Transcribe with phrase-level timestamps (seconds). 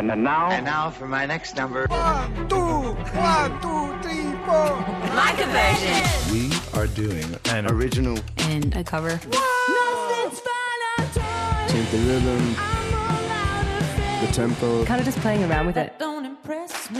[0.00, 1.86] And now, And now for my next number.
[1.88, 4.72] One, two, one, two, three, four.
[5.14, 6.32] Like a version.
[6.32, 8.18] We are doing An Original.
[8.38, 9.20] And a cover.
[11.68, 12.54] change the rhythm,
[14.24, 14.86] the tempo.
[14.86, 15.92] Kind of just playing around with it.
[15.98, 16.90] It's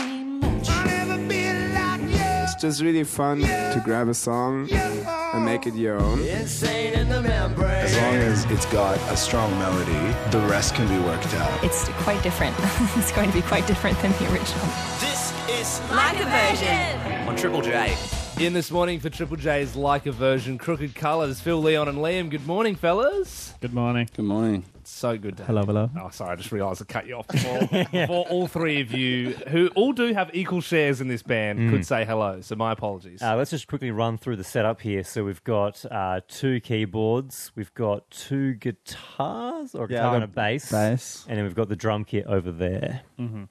[2.61, 6.21] just really fun to grab a song and make it your own.
[6.21, 11.65] as long as it's got a strong melody, the rest can be worked out.
[11.65, 12.55] It's quite different.
[12.97, 14.67] it's going to be quite different than the original.
[15.01, 17.29] This is Like a version.
[17.29, 17.97] on Triple J.
[18.39, 22.31] In this morning for Triple J's Like a Version, Crooked Colours, Phil, Leon, and Liam.
[22.31, 23.55] Good morning, fellas.
[23.61, 24.09] Good morning.
[24.15, 24.65] Good morning.
[24.93, 25.91] So good to Hello, have hello.
[25.99, 27.61] Oh, sorry, I just realised I cut you off before,
[27.93, 31.87] before all three of you, who all do have equal shares in this band, could
[31.87, 32.41] say hello.
[32.41, 33.23] So my apologies.
[33.23, 35.05] Uh, let's just quickly run through the setup here.
[35.05, 40.15] So we've got uh, two keyboards, we've got two guitars or a Yeah, guitar I've
[40.17, 41.25] and a bass, bass.
[41.29, 43.03] and then we've got the drum kit over there.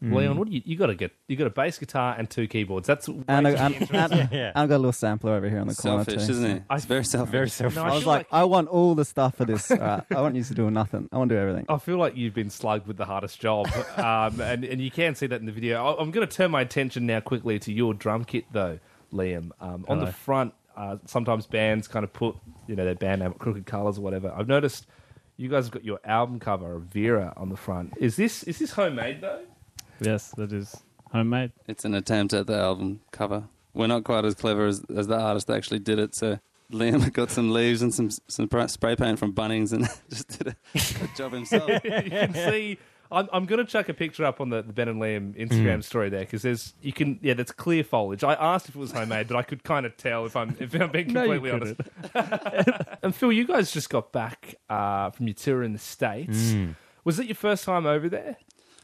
[0.01, 1.12] Leon, what do you you got to get?
[1.27, 2.87] You got a bass guitar and two keyboards.
[2.87, 4.51] That's And, I, and, and yeah.
[4.55, 6.32] I've got a little sampler over here on the corner Selfish, too.
[6.32, 6.63] isn't it?
[6.70, 7.32] I- It's very selfish.
[7.32, 7.76] Very self.
[7.76, 9.70] No, I was feel like, I want all the stuff for this.
[9.71, 11.07] All right, I want you to do nothing.
[11.12, 11.66] I want to do everything.
[11.70, 15.16] I feel like you've been slugged with the hardest job, um, and and you can
[15.16, 15.84] see that in the video.
[15.85, 18.80] I- I'm going to turn my attention now quickly to your drum kit, though,
[19.13, 19.52] Liam.
[19.62, 22.35] Um, on the front, uh, sometimes bands kind of put
[22.68, 24.34] you know their band name, Crooked Colours or whatever.
[24.35, 24.88] I've noticed
[25.38, 27.94] you guys have got your album cover of Vera on the front.
[27.98, 29.41] Is this is this homemade though?
[30.02, 30.76] Yes, that is
[31.12, 31.52] homemade.
[31.68, 33.44] It's an attempt at the album cover.
[33.74, 36.16] We're not quite as clever as, as the artist that actually did it.
[36.16, 36.40] So
[36.71, 40.48] Liam got some leaves and some some spray- spray paint from Bunnings and just did
[40.48, 41.70] a, a job himself.
[41.70, 42.77] you can see.
[43.11, 45.84] I'm, I'm going to chuck a picture up on the, the Ben and Liam Instagram
[45.84, 48.23] story there because there's you can yeah that's clear foliage.
[48.23, 50.76] I asked if it was homemade, but I could kind of tell if I'm if
[50.76, 51.76] I'm being No, you completely
[52.13, 52.99] honest.
[53.01, 56.54] and Phil, you guys just got back uh, from your tour in the states.
[57.04, 58.37] Was it your first time over there?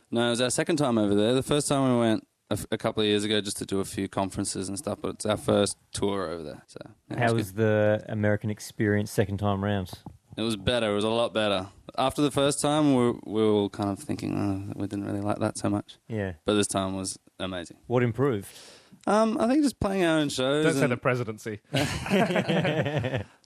[0.10, 1.34] No, it was our second time over there.
[1.36, 2.26] The first time we went
[2.56, 5.00] a, f- a couple of years ago just to do a few conferences and stuff,
[5.02, 6.64] but it's our first tour over there.
[6.68, 9.92] So yeah, How was was the American experience second time round?
[10.38, 10.92] It was better.
[10.92, 11.68] It was a lot better.
[11.98, 15.06] After the first time, we were, we were all kind of thinking, oh, we didn't
[15.06, 15.98] really like that so much.
[16.10, 16.34] Yeah.
[16.46, 17.78] But this time was amazing.
[17.88, 18.48] What improved?
[19.08, 20.66] Um, I think just playing our own shows.
[20.66, 21.62] Don't say the presidency.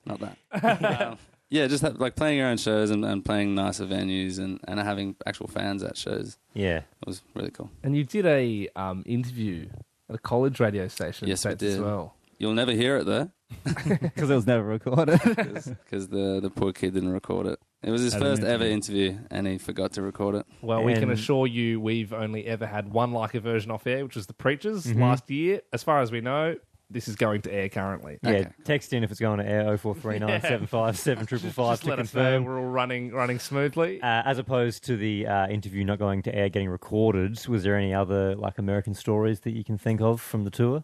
[0.05, 0.37] Not that.
[1.11, 1.17] um,
[1.49, 4.79] yeah, just have, like playing your own shows and, and playing nicer venues and, and
[4.79, 6.37] having actual fans at shows.
[6.53, 6.77] Yeah.
[6.77, 7.69] It was really cool.
[7.83, 9.67] And you did a um, interview
[10.09, 11.83] at a college radio station Yes, the we States as did.
[11.85, 12.15] well.
[12.37, 13.31] You'll never hear it though,
[13.65, 15.19] Because it was never recorded.
[15.25, 17.59] because the, the poor kid didn't record it.
[17.81, 19.07] It was his As first ever interview.
[19.11, 20.45] interview, and he forgot to record it.
[20.61, 24.03] Well, we can assure you we've only ever had one like a version off air,
[24.03, 25.01] which was The Preachers Mm-hmm.
[25.01, 25.61] last year.
[25.73, 26.55] As far as we know,
[26.89, 28.17] this is going to air currently.
[28.23, 28.29] Yeah.
[28.31, 28.47] Okay.
[28.63, 32.21] Text in if it's going to air 0439 757 555 Just to let us know
[32.21, 32.45] confirm.
[32.45, 34.01] we're all running running smoothly.
[34.01, 37.75] Uh, as opposed to the uh, interview not going to air, getting recorded, was there
[37.75, 40.83] any other like American stories that you can think of from the tour?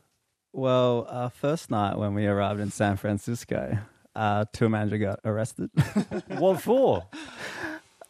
[0.53, 3.77] well, our first night when we arrived in San Francisco,
[4.15, 5.69] our tour manager got arrested.
[6.37, 7.03] what for?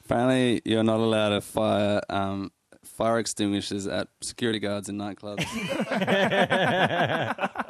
[0.03, 2.51] Apparently, you're not allowed to fire um,
[2.83, 5.43] fire extinguishers at security guards in nightclubs.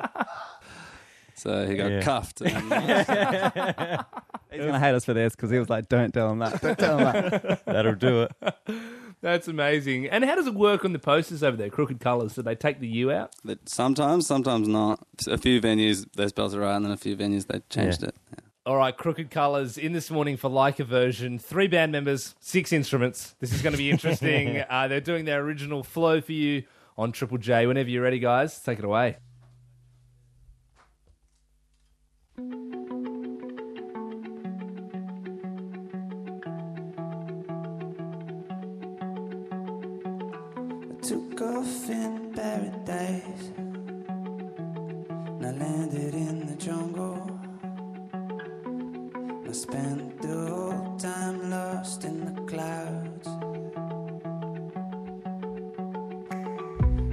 [1.35, 2.01] so he got Yeah.
[2.01, 2.41] cuffed.
[2.41, 2.55] And,
[4.51, 6.61] He's going to hate us for this because he was like, don't tell him that.
[6.61, 7.61] Don't tell him that.
[7.65, 8.31] That'll do it.
[9.21, 10.07] That's amazing.
[10.07, 11.69] And how does it work on the posters over there?
[11.69, 12.35] Crooked Colours.
[12.35, 13.33] Do they take the U out?
[13.43, 14.99] But sometimes, sometimes not.
[15.27, 18.09] A few venues they spelled it right, and then a few venues they changed Yeah.
[18.09, 18.15] it.
[18.31, 18.39] Yeah.
[18.67, 21.37] All right, Crooked Colours in this morning for like a version.
[21.39, 23.35] Three band members, six instruments.
[23.39, 24.63] This is going to be interesting.
[24.69, 26.63] uh, they're doing their original flow for you
[26.97, 27.67] on Triple J.
[27.67, 29.17] Whenever you're ready, guys, take it away.
[41.65, 43.51] In paradise.
[45.41, 47.39] I landed in the jungle.
[49.47, 53.27] I spent the whole time lost in the clouds.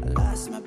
[0.04, 0.60] I lost my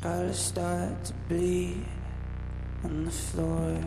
[0.00, 1.84] Colors start to bleed
[2.84, 3.82] on the floor.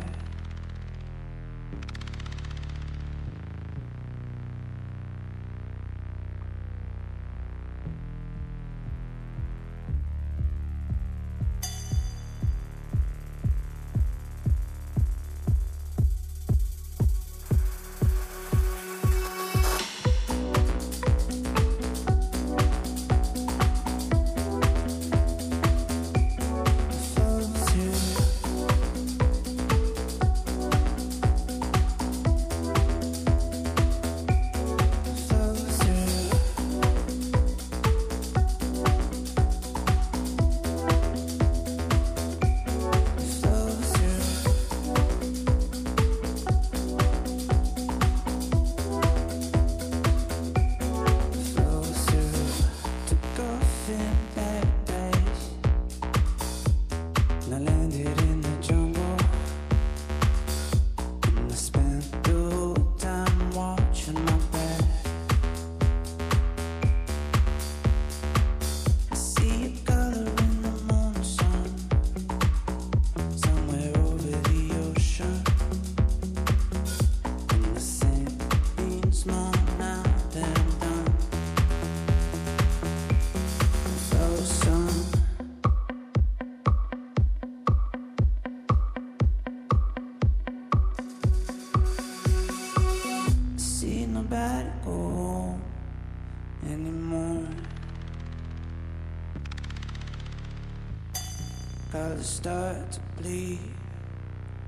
[101.91, 103.59] Colors start to bleed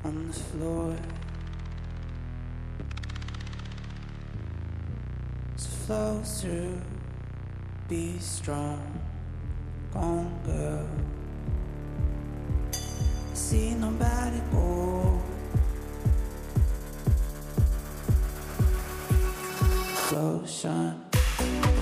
[0.03, 0.93] on the floor.
[5.55, 6.81] So flow through,
[7.87, 8.99] be strong,
[9.93, 10.85] gone girl.
[13.33, 15.23] See nobody go home.
[20.11, 21.72] Lotion.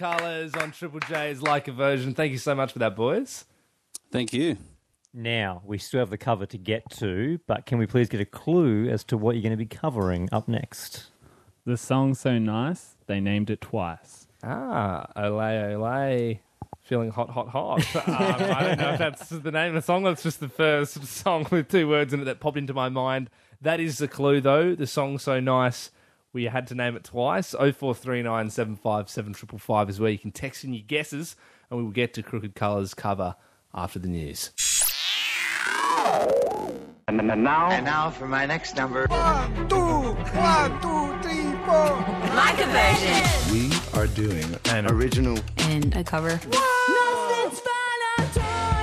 [0.00, 2.14] Colors on Triple J's like a version.
[2.14, 3.44] Thank you so much for that, boys.
[4.10, 4.56] Thank you.
[5.12, 8.24] Now, we still have the cover to get to, but can we please get a
[8.24, 11.10] clue as to what you're going to be covering up next?
[11.66, 14.26] The song's so nice, they named it twice.
[14.42, 16.38] Ah, Olay Olay.
[16.80, 17.96] Feeling hot, hot, hot.
[18.08, 20.04] um, I don't know if that's the name of the song.
[20.04, 23.28] That's just the first song with two words in it that popped into my mind.
[23.60, 24.74] That is the clue, though.
[24.74, 25.90] The song's so nice.
[26.32, 27.50] We had to name it twice.
[27.50, 31.34] 0439 757 is where you can text in your guesses,
[31.68, 33.34] and we will get to Crooked Colours cover
[33.74, 34.50] after the news.
[37.08, 39.06] And now and now for my next number.
[39.10, 39.50] Like
[42.60, 43.24] a version.
[43.52, 46.38] We are doing an original And a cover.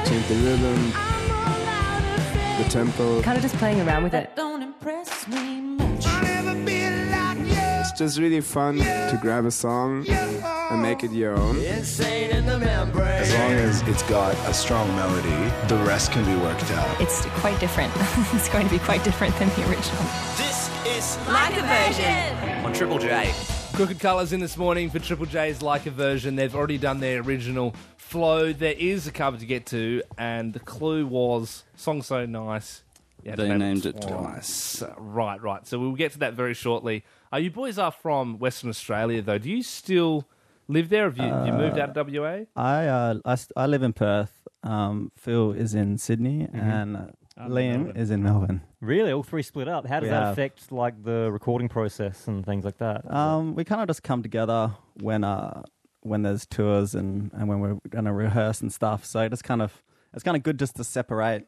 [0.06, 0.92] Change the rhythm,
[2.58, 3.22] the tempo.
[3.22, 4.36] Kind of just playing around with it.
[4.36, 5.67] Don't impress me much.
[5.67, 5.67] It's
[7.98, 11.58] just really fun to grab a song and make it your own.
[11.58, 13.08] Insane in the membrane.
[13.08, 17.02] as long as it's got a strong melody, the rest can be worked out.
[17.02, 17.92] It's quite different.
[18.34, 20.04] it's going to be quite different than the original.
[20.38, 22.66] This is Like a version.
[22.66, 23.34] on Triple J.
[23.74, 26.36] Crooked Colours in this morning for Triple J's like a version.
[26.36, 28.54] They've already done their original flow.
[28.54, 32.84] There is a cover to get to, and the clue was song so nice.
[33.28, 34.82] You had to They named it twice.
[34.98, 35.68] Right, right.
[35.68, 37.04] So we'll get to that very shortly.
[37.32, 39.38] Uh, you boys are from Western Australia, though.
[39.38, 40.26] Do you still
[40.70, 41.12] live there?
[41.12, 42.46] Have you, you moved out of WA?
[42.56, 44.48] I, uh, I, st- I live in Perth.
[44.64, 47.02] Um, Phil is in Sydney, and uh,
[47.38, 47.98] I'm Liam Melbourne.
[47.98, 48.62] is in Melbourne.
[48.80, 49.86] Really, all three split up.
[49.88, 50.32] How does We that have.
[50.34, 53.10] affect like the recording process and things like that?
[53.14, 55.64] Um, we kind of just come together when uh,
[56.02, 59.04] when there's tours and, and when we're going to rehearse and stuff.
[59.04, 61.46] So it's kind of it's kind of good just to separate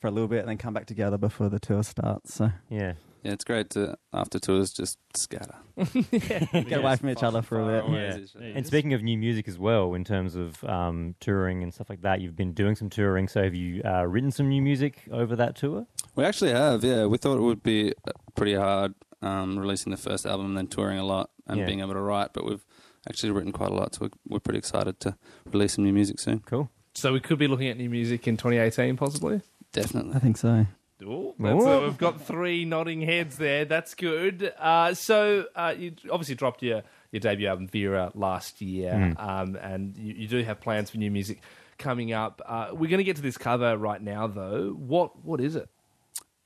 [0.00, 2.34] for a little bit and then come back together before the tour starts.
[2.34, 2.94] So yeah.
[3.24, 5.56] Yeah, it's great to after tours just scatter.
[6.12, 8.30] Get away from each other for a bit.
[8.40, 8.46] Yeah.
[8.54, 12.02] And speaking of new music as well, in terms of um, touring and stuff like
[12.02, 13.26] that, you've been doing some touring.
[13.26, 15.86] So have you uh, written some new music over that tour?
[16.14, 17.06] We actually have, yeah.
[17.06, 20.68] We thought it would be uh, pretty hard um, releasing the first album and then
[20.68, 21.66] touring a lot and Yeah.
[21.66, 22.64] being able to write, but we've
[23.08, 26.20] actually written quite a lot, so we're, we're pretty excited to release some new music
[26.20, 26.38] soon.
[26.46, 26.70] Cool.
[26.94, 29.40] So we could be looking at new music in 2018, possibly.
[29.72, 30.14] Definitely.
[30.14, 30.66] I think so.
[31.06, 31.68] Oh, that's Ooh.
[31.68, 33.64] uh, we've got three nodding heads there.
[33.64, 34.52] That's good.
[34.58, 36.82] Uh, so uh, you obviously dropped your,
[37.12, 41.10] your debut album Vera last year, um, and you, you do have plans for new
[41.10, 41.40] music
[41.78, 42.42] coming up.
[42.44, 44.70] Uh, we're going to get to this cover right now, though.
[44.70, 45.68] What what is it?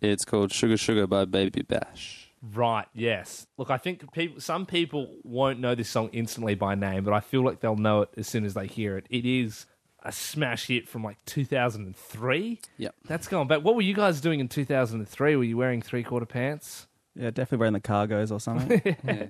[0.02, 2.32] It's called Sugar Sugar by Baby Bash.
[2.42, 2.86] Right.
[2.92, 3.46] Yes.
[3.56, 7.20] Look, I think people, some people won't know this song instantly by name, but I
[7.20, 9.06] feel like they'll know it as soon as they hear it.
[9.10, 9.66] It is
[10.04, 12.61] a smash hit from like 2003.
[12.78, 12.94] Yep.
[13.06, 13.62] That's going back.
[13.62, 15.37] What were you guys doing in 2003?
[15.37, 16.87] Were you wearing three quarter pants?
[17.14, 18.80] Yeah, definitely wearing the cargos or something.
[19.04, 19.26] Yeah.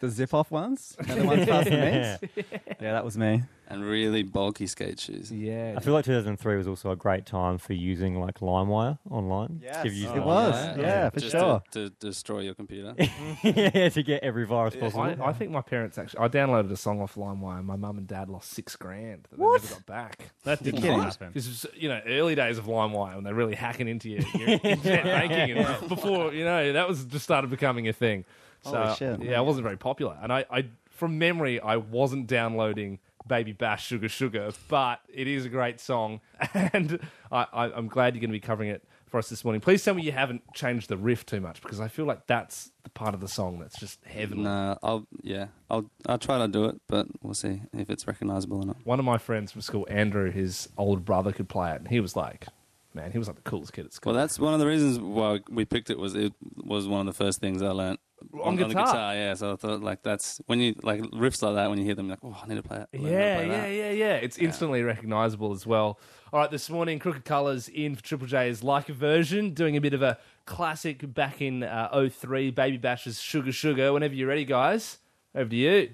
[0.00, 0.96] the zip off ones.
[1.06, 2.44] You know, the ones past the knees.
[2.80, 3.42] Yeah, that was me.
[3.70, 5.30] And really bulky skate shoes.
[5.30, 5.74] Yeah.
[5.76, 9.60] I feel like 2003 was also a great time for using like LimeWire online.
[9.62, 10.54] Yes, Give you it was.
[10.78, 11.62] Yeah, for Just sure.
[11.72, 12.94] To, to destroy your computer.
[13.44, 15.02] yeah, to get every virus possible.
[15.02, 16.20] I, I think my parents actually.
[16.20, 17.58] I downloaded a song off LimeWire.
[17.58, 20.30] and My mum and dad lost six grand that they never got back.
[20.44, 21.32] That didn't happen.
[21.34, 24.48] This was, you know, early days of LimeWire when they're really hacking into your, your
[24.48, 25.58] internet banking.
[25.58, 28.24] And before, you know, that was just started becoming a thing.
[28.62, 29.22] So, Holy shit.
[29.22, 30.16] yeah, it wasn't very popular.
[30.22, 32.98] And I, I, from memory, I wasn't downloading
[33.28, 36.20] Baby Bash Sugar Sugar, but it is a great song.
[36.54, 36.98] And
[37.30, 39.60] I, I, I'm glad you're going to be covering it for us this morning.
[39.60, 42.70] Please tell me you haven't changed the riff too much because I feel like that's
[42.84, 44.44] the part of the song that's just heavenly.
[44.44, 48.58] no, I'll yeah, I'll I'll try to do it, but we'll see if it's recognizable
[48.58, 48.76] or not.
[48.84, 52.00] One of my friends from school, Andrew, his older brother could play it, and he
[52.00, 52.46] was like,
[52.94, 54.12] man, he was like the coolest kid at school.
[54.12, 55.98] Well, that's one of the reasons why we picked it.
[55.98, 58.00] Was it was one of the first things I learnt
[58.42, 58.86] On the guitar.
[58.86, 59.14] guitar.
[59.14, 61.94] Yeah, so I thought like that's when you like riffs like that when you hear
[61.94, 63.00] them, you're like oh, I need to play it.
[63.00, 63.68] learn how to Yeah, play yeah, that.
[63.72, 64.14] yeah, yeah.
[64.16, 65.98] It's instantly recognizable as well.
[66.32, 69.80] All right, this morning, Crooked Colours in for Triple J's Like a Version, doing a
[69.80, 73.92] bit of a classic back in uh, 03, Baby Bash's Sugar Sugar.
[73.92, 74.98] Whenever you're ready, guys,
[75.34, 75.90] over to you.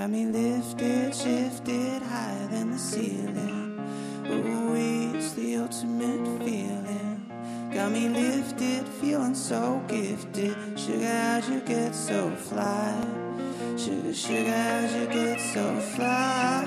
[0.00, 3.78] Got me lifted, shifted higher than the ceiling.
[4.30, 4.74] Ooh,
[5.14, 7.70] it's the ultimate feeling.
[7.70, 10.56] Got me lifted, feeling so gifted.
[10.78, 13.04] Sugar, how'd you get so fly?
[13.76, 16.64] Sugar, sugar, how'd you get so fly?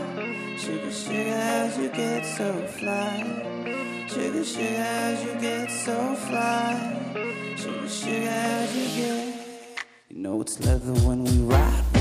[0.55, 4.05] Sugar, sugar, how'd you get so fly?
[4.09, 7.55] Sugar, sugar, how'd you get so fly?
[7.57, 9.33] Sugar, sugar, how'd you get?
[10.09, 11.92] You know it's leather when we ride,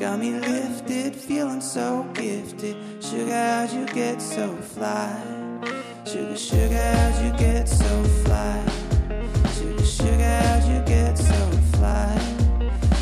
[0.00, 2.74] Got me lifted, feeling so gifted.
[3.02, 5.12] Sugar, how'd you get so fly?
[6.06, 8.64] Sugar, sugar, how'd you get so fly?
[9.58, 12.18] Sugar, sugar, how'd you get so fly?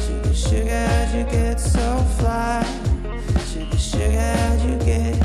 [0.09, 2.67] Sugar, sugar, how'd you get so fly?
[3.53, 5.25] Sugar, sugar, how'd you get?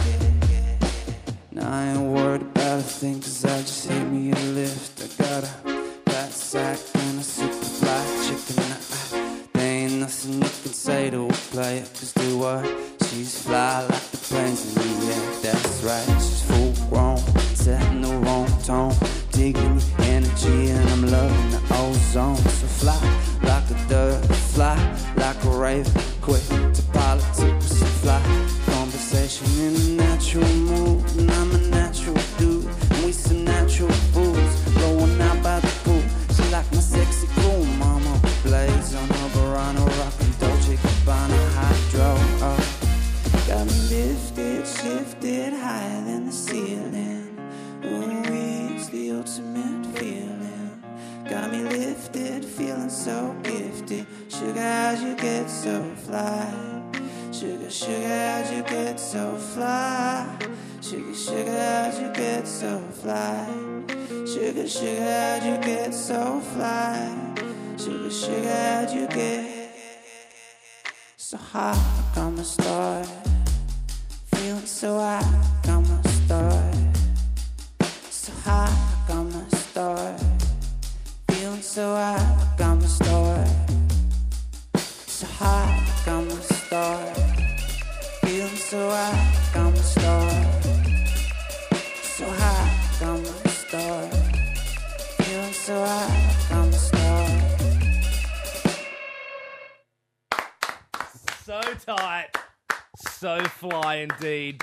[1.53, 5.23] Now I ain't worried about a thing cause I just hit me a lift I
[5.23, 5.62] got
[11.55, 12.65] a Cause do what?
[13.05, 15.41] She's fly like the planes in the air.
[15.41, 17.17] That's right, she's full grown
[17.55, 18.93] Setting the wrong tone.
[19.31, 22.37] Digging your energy and I'm loving the ozone.
[22.37, 22.99] So fly
[23.43, 24.75] like a dirt Fly
[25.15, 25.91] like a raven
[26.21, 28.21] Quick to politics so fly.
[28.65, 29.92] Conversation in
[43.89, 47.37] lifted, shifted higher than the ceiling
[47.85, 50.33] Ooh, it's the ultimate feeling
[51.33, 54.05] got me lifted, feeling so gifted.
[54.29, 56.81] Sugar, how'd you get so fly?
[57.31, 60.37] Sugar, sugar, how'd you get so fly?
[60.81, 63.47] Sugar, sugar, how'd you get so fly?
[64.27, 67.35] Sugar, sugar, how'd you get so fly?
[67.77, 69.75] Sugar, sugar, how'd you get
[71.17, 72.13] so hot?
[72.15, 73.32] I'm a star.
[74.43, 75.23] Feeling so high,
[75.69, 75.82] I'm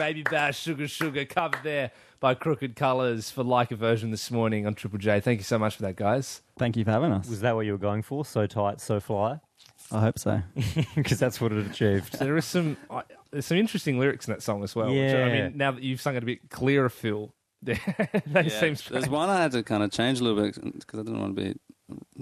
[0.00, 1.90] Baby Bash, Sugar Sugar, covered there
[2.21, 5.21] by Crooked Colours for like a version this morning on Triple J.
[5.21, 6.40] Thank you so much for that, guys.
[6.59, 7.28] Thank you for having us.
[7.28, 8.25] Was that what you were going for?
[8.25, 9.40] So tight, so fly?
[9.92, 10.40] I hope so.
[10.95, 12.19] Because that's what it achieved.
[12.19, 14.87] There is some I there's some interesting lyrics in that song as well.
[14.88, 17.78] which, I mean, now that you've sung it a bit clearer, Phil, that
[18.26, 18.49] Yeah.
[18.49, 21.21] seems There's one I had to kind of change a little bit because I didn't
[21.21, 21.54] want to be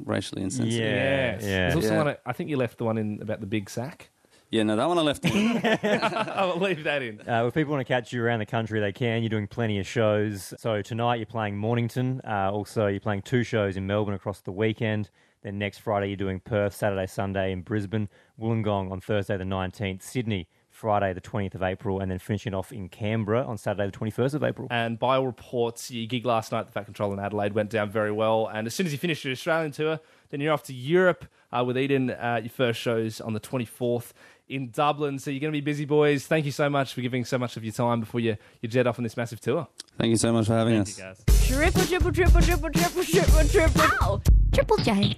[0.04, 0.80] racially insensitive.
[0.80, 1.42] Yes.
[1.44, 1.48] yeah.
[1.68, 2.02] There's also Yeah.
[2.02, 4.10] one, I think you left the one in about the big sack.
[4.50, 5.60] Yeah, no, that one I left in.
[5.82, 7.20] I'll leave that in.
[7.28, 9.22] Uh, if people want to catch you around the country, they can.
[9.22, 10.54] You're doing plenty of shows.
[10.56, 12.22] So tonight you're playing Mornington.
[12.26, 15.10] Uh, also, you're playing two shows in Melbourne across the weekend.
[15.42, 18.08] Then next Friday you're doing Perth, Saturday, Sunday in Brisbane,
[18.40, 22.72] Wollongong on Thursday the 19th, Sydney Friday the 20th of April, and then finishing off
[22.72, 24.68] in Canberra on Saturday the 21st of April.
[24.70, 27.70] And by all reports, your gig last night at the Fat Control in Adelaide went
[27.70, 28.46] down very well.
[28.46, 30.00] And as soon as you finish your Australian tour,
[30.30, 32.10] then you're off to Europe uh, with Eden.
[32.10, 34.12] Uh, your first shows on the 24th
[34.48, 35.18] in Dublin.
[35.18, 36.26] So you're going to be busy, boys.
[36.26, 38.86] Thank you so much for giving so much of your time before you, you jet
[38.86, 39.66] off on this massive tour.
[39.98, 40.96] Thank you so much for having us.
[40.96, 41.22] guys.
[41.46, 43.82] Triple, triple, triple, triple, triple, triple, triple.
[44.02, 44.20] Ow!
[44.52, 45.16] Triple J.